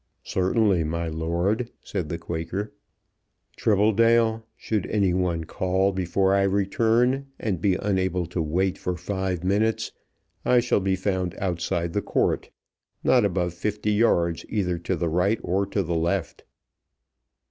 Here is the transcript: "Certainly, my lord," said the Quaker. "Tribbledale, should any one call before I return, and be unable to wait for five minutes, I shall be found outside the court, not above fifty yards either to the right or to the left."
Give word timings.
"Certainly, 0.23 0.83
my 0.85 1.09
lord," 1.09 1.69
said 1.83 2.09
the 2.09 2.17
Quaker. 2.17 2.73
"Tribbledale, 3.55 4.41
should 4.57 4.87
any 4.87 5.13
one 5.13 5.43
call 5.43 5.91
before 5.91 6.33
I 6.33 6.41
return, 6.41 7.27
and 7.39 7.61
be 7.61 7.75
unable 7.75 8.25
to 8.25 8.41
wait 8.41 8.79
for 8.79 8.97
five 8.97 9.43
minutes, 9.43 9.91
I 10.43 10.59
shall 10.59 10.79
be 10.79 10.95
found 10.95 11.35
outside 11.37 11.93
the 11.93 12.01
court, 12.01 12.49
not 13.03 13.23
above 13.23 13.53
fifty 13.53 13.91
yards 13.91 14.43
either 14.49 14.79
to 14.79 14.95
the 14.95 15.07
right 15.07 15.39
or 15.43 15.67
to 15.67 15.83
the 15.83 15.95
left." 15.95 16.45